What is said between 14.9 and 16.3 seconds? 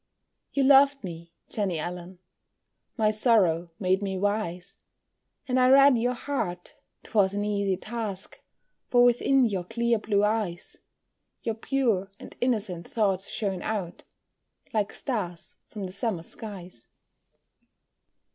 stars from the summer